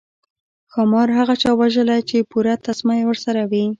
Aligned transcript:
ښامار 0.71 1.09
هغه 1.17 1.35
چا 1.41 1.51
وژلی 1.61 1.99
چې 2.09 2.27
پوره 2.31 2.53
تسمه 2.65 2.93
یې 2.99 3.05
ورسره 3.09 3.41
وي. 3.51 3.65